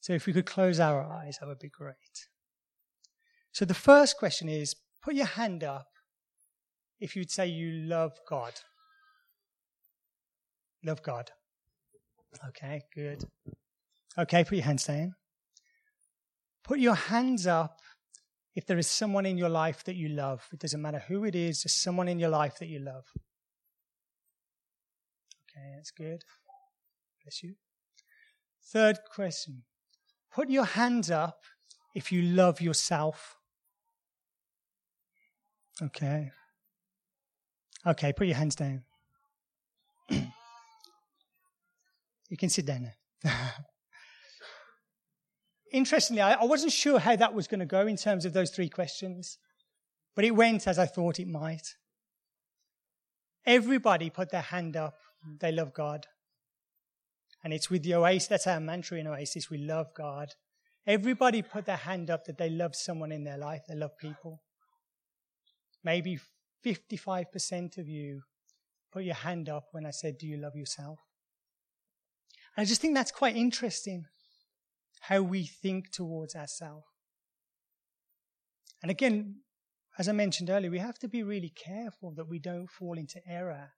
[0.00, 2.28] So if we could close our eyes, that would be great.
[3.52, 5.88] So the first question is put your hand up
[7.00, 8.52] if you'd say you love God.
[10.84, 11.30] Love God.
[12.48, 13.24] Okay, good.
[14.18, 15.14] Okay, put your hands down.
[16.64, 17.80] Put your hands up
[18.54, 20.46] if there is someone in your life that you love.
[20.52, 23.04] It doesn't matter who it is, just someone in your life that you love.
[25.42, 26.22] Okay, that's good.
[27.24, 27.54] Bless you.
[28.64, 29.62] Third question.
[30.32, 31.40] Put your hands up
[31.94, 33.36] if you love yourself.
[35.82, 36.30] Okay.
[37.86, 38.84] Okay, put your hands down.
[42.30, 42.90] you can sit down
[43.24, 43.30] now.
[45.72, 48.50] Interestingly, I, I wasn't sure how that was going to go in terms of those
[48.50, 49.38] three questions,
[50.16, 51.74] but it went as I thought it might.
[53.44, 54.94] Everybody put their hand up.
[55.40, 56.06] They love God.
[57.42, 60.28] And it's with the Oasis, that's our mantra in Oasis, we love God.
[60.86, 64.42] Everybody put their hand up that they love someone in their life, they love people.
[65.82, 66.18] Maybe
[66.64, 68.22] 55% of you
[68.92, 70.98] put your hand up when I said, Do you love yourself?
[72.56, 74.06] And I just think that's quite interesting
[75.00, 76.86] how we think towards ourselves.
[78.82, 79.36] And again,
[79.98, 83.20] as I mentioned earlier, we have to be really careful that we don't fall into
[83.26, 83.72] error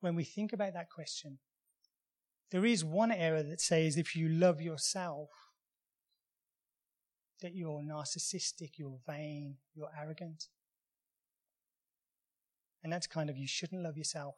[0.00, 1.38] when we think about that question.
[2.50, 5.30] There is one error that says if you love yourself,
[7.40, 10.44] that you're narcissistic, you're vain, you're arrogant.
[12.82, 14.36] And that's kind of you shouldn't love yourself.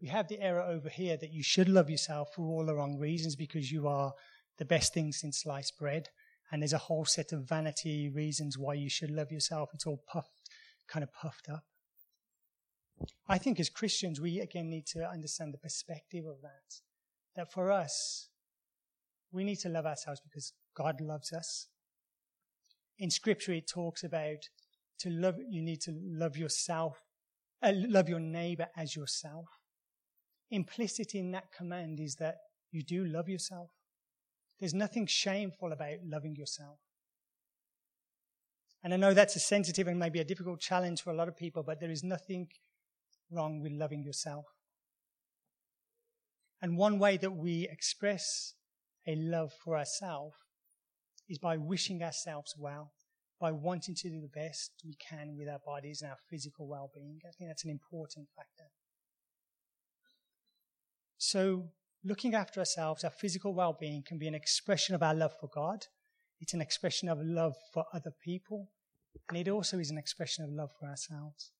[0.00, 2.98] We have the error over here that you should love yourself for all the wrong
[2.98, 4.12] reasons because you are
[4.58, 6.08] the best thing since sliced bread.
[6.50, 9.70] And there's a whole set of vanity reasons why you should love yourself.
[9.74, 10.48] It's all puffed,
[10.88, 11.64] kind of puffed up.
[13.28, 16.80] I think as Christians, we again need to understand the perspective of that.
[17.36, 18.28] That for us,
[19.32, 21.68] we need to love ourselves because God loves us.
[22.98, 24.48] In scripture, it talks about
[24.98, 27.00] to love, you need to love yourself
[27.62, 29.46] uh, love your neighbor as yourself.
[30.50, 32.38] Implicit in that command is that
[32.70, 33.70] you do love yourself.
[34.58, 36.78] There's nothing shameful about loving yourself.
[38.82, 41.36] And I know that's a sensitive and maybe a difficult challenge for a lot of
[41.36, 42.48] people, but there is nothing
[43.30, 44.46] wrong with loving yourself.
[46.62, 48.54] And one way that we express
[49.06, 50.36] a love for ourselves
[51.28, 52.92] is by wishing ourselves well
[53.40, 56.90] by wanting to do the best we can with our bodies and our physical well
[56.94, 57.20] being.
[57.26, 58.68] I think that's an important factor.
[61.22, 61.68] So,
[62.02, 65.50] looking after ourselves, our physical well being can be an expression of our love for
[65.54, 65.84] God,
[66.40, 68.70] it's an expression of love for other people,
[69.28, 71.52] and it also is an expression of love for ourselves.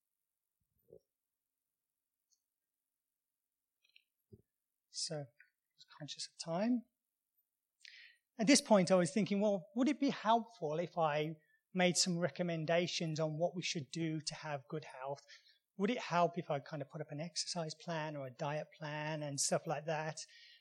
[4.93, 5.27] So,
[5.99, 6.81] conscious of time.
[8.39, 11.37] At this point, I was thinking, well, would it be helpful if I
[11.75, 15.21] made some recommendations on what we should do to have good health?
[15.81, 18.67] Would it help if I kind of put up an exercise plan or a diet
[18.79, 20.19] plan and stuff like that?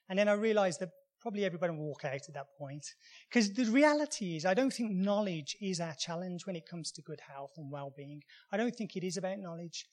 [0.08, 2.86] And then I realized that probably everybody will walk out at that point.
[3.28, 7.02] Because the reality is, I don't think knowledge is our challenge when it comes to
[7.02, 8.24] good health and well being.
[8.54, 9.88] I don't think it is about knowledge.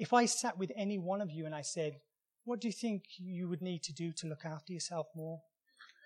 [0.00, 2.00] If I sat with any one of you and I said,
[2.42, 5.40] What do you think you would need to do to look after yourself more?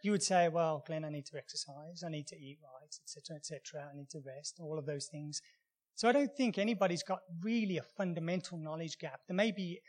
[0.03, 3.37] You would say, Well, Glenn, I need to exercise, I need to eat right, etc.,
[3.37, 5.41] etc., I need to rest, all of those things.
[5.97, 9.21] So I don't think anybody's got really a fundamental knowledge gap.
[9.27, 9.81] There may be,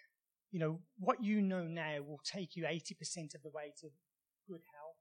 [0.52, 3.90] you know, what you know now will take you 80% of the way to
[4.48, 4.96] good health.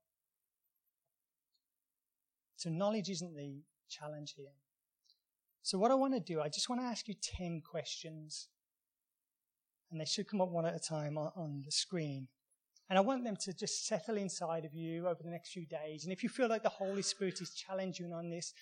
[2.57, 4.57] So knowledge isn't the challenge here.
[5.63, 8.49] So what I want to do, I just want to ask you 10 questions.
[9.93, 12.27] And they should come up one at a time on, the screen.
[12.91, 16.03] And I want them to just settle inside of you over the next few days.
[16.03, 18.53] And if you feel like the Holy Spirit is challenging on this,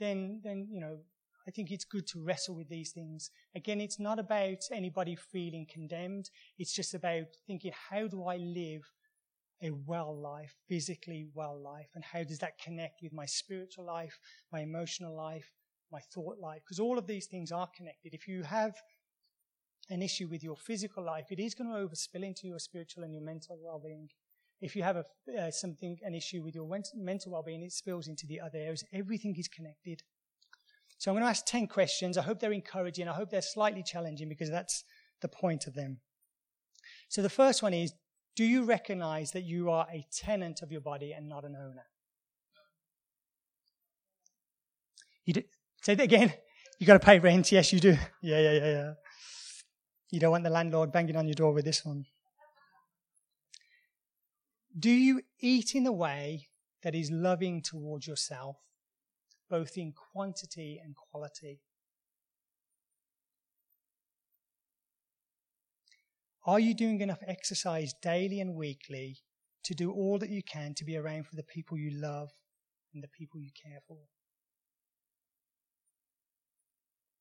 [0.00, 0.98] then, then, you know,
[1.46, 3.30] I think it's good to wrestle with these things.
[3.54, 6.30] Again, it's not about anybody feeling condemned.
[6.58, 8.82] It's just about thinking, how do I live
[9.62, 11.88] a well life, physically well life?
[11.94, 14.18] And how does that connect with my spiritual life,
[14.52, 15.50] my emotional life,
[15.90, 16.62] my thought life?
[16.64, 18.14] Because all of these things are connected.
[18.14, 18.74] If you have
[19.90, 23.12] an issue with your physical life, it is going to overspill into your spiritual and
[23.12, 24.08] your mental well-being.
[24.60, 25.04] If you have a,
[25.36, 28.84] uh, something, an issue with your mental well-being, it spills into the other areas.
[28.92, 30.02] Everything is connected.
[31.02, 32.16] So I'm going to ask 10 questions.
[32.16, 33.08] I hope they're encouraging.
[33.08, 34.84] I hope they're slightly challenging because that's
[35.20, 35.98] the point of them.
[37.08, 37.92] So the first one is
[38.36, 41.86] Do you recognize that you are a tenant of your body and not an owner?
[45.24, 45.42] You do,
[45.82, 46.34] say that again.
[46.78, 47.50] You got to pay rent.
[47.50, 47.96] Yes, you do.
[48.22, 48.92] Yeah, yeah, yeah, yeah.
[50.12, 52.04] You don't want the landlord banging on your door with this one.
[54.78, 56.46] Do you eat in a way
[56.84, 58.58] that is loving towards yourself
[59.52, 61.60] both in quantity and quality.
[66.46, 69.18] Are you doing enough exercise daily and weekly
[69.64, 72.30] to do all that you can to be around for the people you love
[72.94, 73.98] and the people you care for?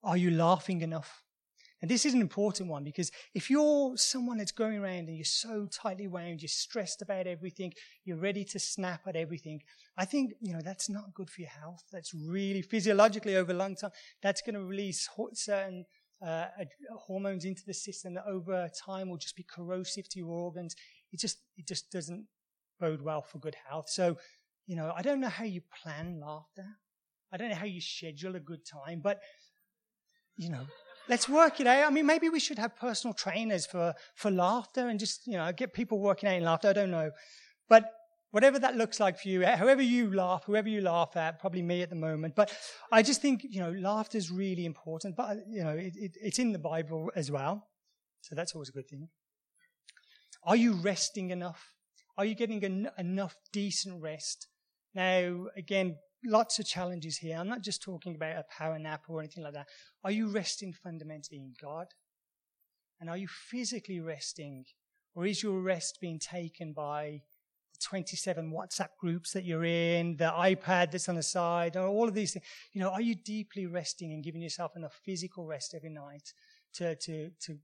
[0.02, 1.24] Are you laughing enough?
[1.82, 5.26] And this is an important one because if you're someone that's going around and you're
[5.26, 7.74] so tightly wound, you're stressed about everything,
[8.06, 9.62] you're ready to snap at everything,
[9.98, 11.84] I think, you know, that's not good for your health.
[11.92, 13.92] That's really physiologically over a long time.
[14.22, 15.86] That's going to release certain
[16.24, 16.46] uh,
[16.96, 20.76] hormones into the system that over time will just be corrosive to your organs.
[21.12, 22.26] It just, it just doesn't
[22.80, 23.90] bode well for good health.
[23.90, 24.18] So,
[24.68, 26.66] you know, I don't know how you plan laughter.
[27.34, 29.20] I don't know how you schedule a good time, but,
[30.38, 30.66] you know,
[31.12, 31.86] let's work it out.
[31.86, 35.52] I mean, maybe we should have personal trainers for, for laughter and just, you know,
[35.52, 36.70] get people working out in laughter.
[36.70, 37.12] I don't know.
[37.68, 37.92] But
[38.32, 41.82] whatever that looks like for you, however you laugh, whoever you laugh at, probably me
[41.82, 42.34] at the moment.
[42.34, 42.54] But
[42.94, 45.18] I just think, you know, laughter is really important.
[45.18, 47.68] But, you know, it, it, it's in the Bible as well.
[48.22, 49.10] So that's always a good thing.
[50.46, 51.74] Are you resting enough?
[52.18, 54.48] Are you getting en- enough decent rest?
[54.96, 57.38] Now, again, lots of challenges here.
[57.38, 59.68] I'm not just talking about a power nap or anything like that.
[60.04, 61.88] Are you resting fundamentally in God?
[63.00, 64.66] And are you physically resting?
[65.16, 67.22] Or is your rest being taken by
[67.74, 72.08] the 27 WhatsApp groups that you're in, the iPad that's on the side, or all
[72.08, 72.46] of these things?
[72.74, 76.34] You know, are you deeply resting and giving yourself enough physical rest every night
[76.76, 77.58] to, to, to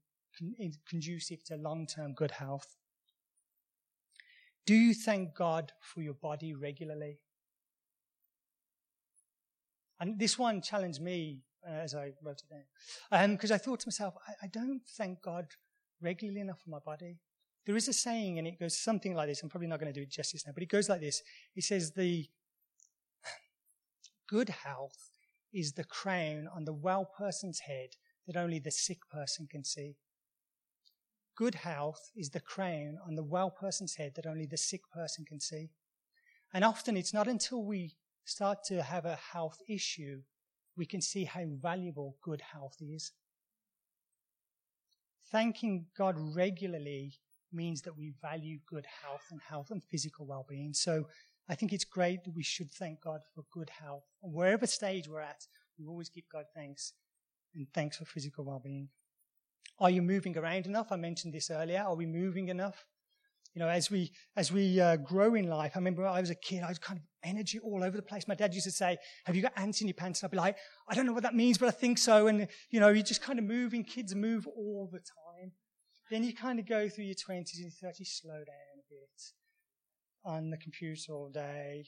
[0.89, 2.75] conducive to long-term good health?
[4.65, 7.19] Do you thank God for your body regularly?
[9.99, 13.31] And this one challenged me uh, as I wrote it down.
[13.31, 15.47] Because um, I thought to myself, I, I, don't thank God
[16.01, 17.17] regularly enough for my body.
[17.65, 19.43] There is a saying, and it goes something like this.
[19.43, 21.21] I'm probably not going to do it justice now, but it goes like this.
[21.55, 22.29] It says, The
[24.29, 25.09] good health
[25.53, 27.89] is the crown on the well person's head
[28.27, 29.95] that only the sick person can see.
[31.35, 35.25] Good health is the crown on the well person's head that only the sick person
[35.25, 35.69] can see.
[36.53, 37.95] And often it's not until we
[38.27, 40.21] start to have a health issue,
[40.75, 43.13] we can see how valuable good health is.
[45.31, 47.13] Thanking God regularly
[47.51, 50.73] means that we value good health and health and physical well-being.
[50.73, 51.05] So
[51.49, 54.03] I think it's great that we should thank God for good health.
[54.21, 55.47] And wherever stage we're at,
[55.79, 56.93] we always give God thanks
[57.55, 58.89] and thanks for physical well-being.
[59.79, 60.91] Are you moving around enough?
[60.91, 61.81] I mentioned this earlier.
[61.81, 62.85] Are we moving enough?
[63.57, 66.35] You know, as we as we uh, grow in life, I remember I was a
[66.35, 68.27] kid, I was kind of energy all over the place.
[68.27, 70.37] My dad used to say, "Have you got ants in your pants?" And I'd be
[70.37, 73.01] like, "I don't know what that means, but I think so." And you know, you
[73.01, 73.83] just kind of moving.
[73.83, 75.53] Kids move all the time.
[76.11, 79.21] Then you kind of go through your twenties and thirties, slow down a bit
[80.23, 81.87] on the computer all day.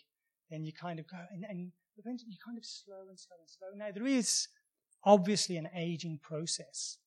[0.49, 3.47] Then you kind of go, and, and eventually you kind of slow and slow and
[3.47, 3.67] slow.
[3.75, 4.47] Now there is
[5.03, 6.97] obviously an aging process.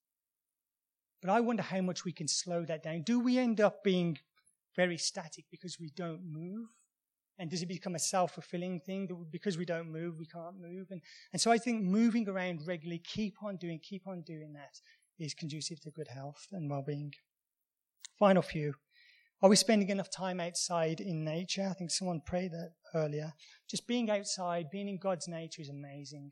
[1.20, 3.02] But I wonder how much we can slow that down.
[3.02, 4.18] Do we end up being
[4.76, 6.68] very static because we don't move?
[7.38, 10.60] And does it become a self fulfilling thing that because we don't move, we can't
[10.60, 10.88] move?
[10.90, 11.00] And,
[11.32, 14.80] and so I think moving around regularly, keep on doing, keep on doing that
[15.18, 17.12] is conducive to good health and well being.
[18.18, 18.74] Final few.
[19.42, 21.66] Are we spending enough time outside in nature?
[21.68, 23.32] I think someone prayed that earlier.
[23.68, 26.30] Just being outside, being in God's nature is amazing.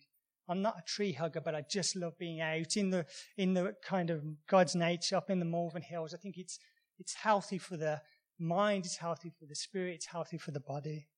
[0.49, 3.75] I'm not a tree hugger, but I just love being out in the in the
[3.85, 6.15] kind of God's nature up in the Malvern Hills.
[6.15, 6.59] I think it's
[6.99, 8.01] it's healthy for the
[8.41, 11.09] mind, is healthy for the spirit, it's healthy for the body.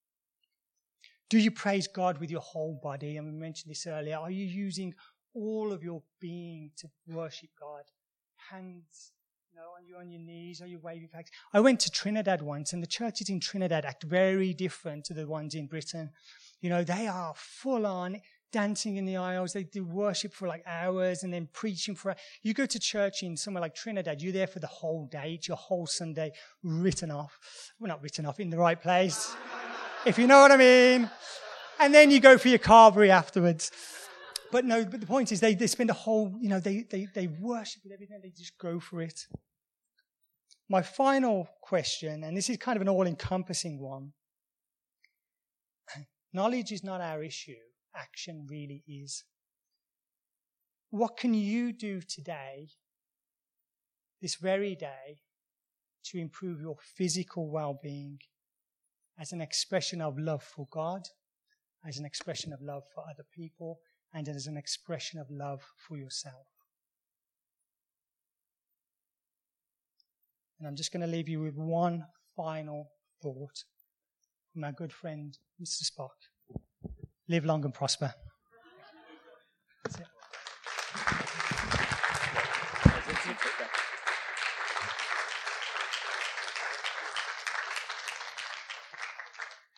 [1.31, 3.17] Do you praise God with your whole body?
[3.17, 4.19] And we mentioned this earlier.
[4.19, 4.93] Are you using
[5.35, 7.85] all of your being to worship God?
[8.51, 9.13] Hands,
[9.51, 10.61] you know, are you on your knees?
[10.61, 11.31] Are you waving flags?
[11.55, 15.27] I went to Trinidad once, and the churches in Trinidad act very different to the
[15.27, 16.11] ones in Britain.
[16.61, 18.21] You know, they are full on
[18.53, 19.53] dancing in the aisles.
[19.53, 22.15] They do worship for like hours and then preaching for.
[22.43, 25.35] You go to church in somewhere like Trinidad, you're there for the whole day.
[25.35, 26.33] It's your whole Sunday
[26.63, 27.73] written off.
[27.81, 29.35] Well, not written off in the right place,
[30.07, 31.11] if you know what I mean.
[31.81, 33.73] And then you go for your carvery afterwards.
[34.53, 37.09] But no, but the point is they, they spend a whole, you know, they, they,
[37.13, 38.21] they worship with everything.
[38.23, 39.27] They just go for it.
[40.69, 44.13] My final question, and this is kind of an all encompassing one.
[46.33, 47.55] Knowledge is not our issue
[47.97, 49.25] action really is.
[50.91, 52.69] What can you do today,
[54.21, 55.23] this very day,
[56.07, 58.19] to improve your physical well being
[59.19, 61.03] as an expression of love for God,
[61.87, 63.79] as an expression of love for other people,
[64.13, 66.47] and as an expression of love for yourself?
[70.59, 72.05] And I'm just going to leave you with one
[72.37, 72.91] final
[73.23, 73.65] thought
[74.53, 75.83] from our good friend, Mr.
[75.91, 76.11] Spock
[77.33, 78.13] live long and prosper.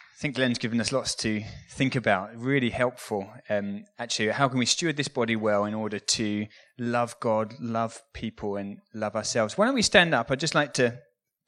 [0.08, 2.36] I think Glenn's given us lots to think about.
[2.36, 3.30] Really helpful.
[3.48, 6.46] Um, actually, how can we steward this body well in order to
[6.76, 9.56] love God, love people, and love ourselves?
[9.56, 10.30] Why don't we stand up?
[10.30, 10.98] I'd just like to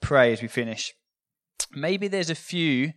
[0.00, 0.92] pray as we finish.
[1.72, 2.92] Maybe there's a few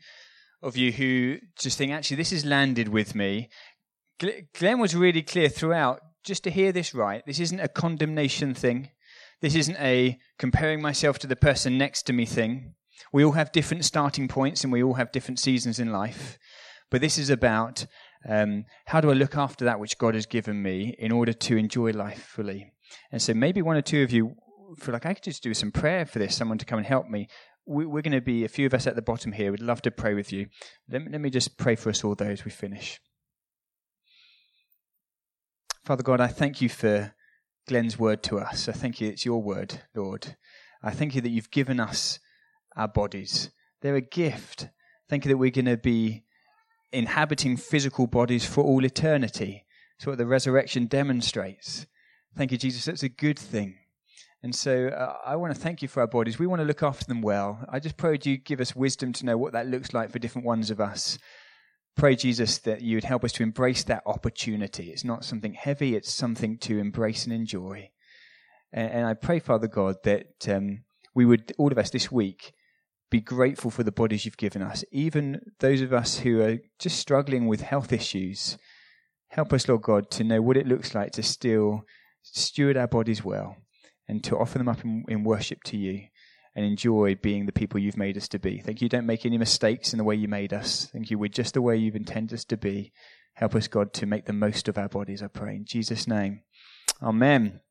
[0.62, 3.50] of you who just think, actually, this has landed with me.
[4.54, 7.24] Glenn was really clear throughout, just to hear this right.
[7.26, 8.90] This isn't a condemnation thing.
[9.42, 12.76] This isn't a comparing myself to the person next to me thing.
[13.14, 16.38] We all have different starting points and we all have different seasons in life.
[16.92, 17.86] But this is about
[18.28, 21.58] um, how do I look after that which God has given me in order to
[21.58, 22.74] enjoy life fully.
[23.12, 24.36] And so maybe one or two of you
[24.78, 27.08] feel like I could just do some prayer for this, someone to come and help
[27.08, 27.30] me
[27.70, 29.52] we, are going to be a few of us at the bottom here.
[29.52, 30.48] We'd love to pray with you.
[30.90, 33.00] Let me, just pray for us all, though, as we finish.
[35.86, 37.14] Father God, I thank you for
[37.68, 38.68] Glenn's word to us.
[38.68, 40.36] I thank you it's your word, Lord.
[40.82, 42.20] I thank you that you've given us
[42.76, 43.52] our bodies.
[43.82, 44.70] They're a gift.
[45.08, 46.24] Thank you that we're going to be
[46.92, 49.66] inhabiting physical bodies for all eternity.
[49.98, 51.86] It's what the resurrection demonstrates.
[52.36, 52.86] Thank you, Jesus.
[52.86, 53.78] That's a good thing.
[54.42, 56.40] And so uh, I want to thank you for our bodies.
[56.40, 57.60] We want to look after them well.
[57.68, 60.48] I just pray you give us wisdom to know what that looks like for different
[60.48, 61.18] ones of us.
[61.98, 64.92] Pray, Jesus, that you would help us to embrace that opportunity.
[64.92, 67.90] It's not something heavy, it's something to embrace and enjoy.
[68.72, 70.84] And, and I pray, Father God, that um,
[71.14, 72.54] we would, all of us this week,
[73.12, 74.86] be grateful for the bodies you've given us.
[74.94, 78.58] Even those of us who are just struggling with health issues,
[79.30, 81.82] help us, Lord God, to know what it looks like to still
[82.22, 83.58] steward our bodies well
[84.10, 86.02] and to offer them up in, in worship to you
[86.56, 88.60] and enjoy being the people you've made us to be.
[88.60, 88.90] Thank you.
[88.90, 90.90] Don't make any mistakes in the way you made us.
[90.92, 91.20] Thank you.
[91.20, 92.92] We're just the way you've intended us to be.
[93.36, 95.56] Help us, God, to make the most of our bodies, I pray.
[95.56, 96.42] In Jesus' name.
[97.02, 97.62] Amen.